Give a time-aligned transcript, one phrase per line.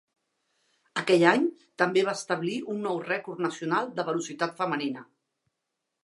[1.01, 1.43] Aquell any
[1.81, 5.05] també va establir un nou rècord nacional de velocitat femenina.